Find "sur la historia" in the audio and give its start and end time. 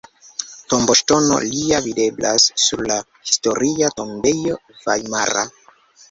2.63-3.91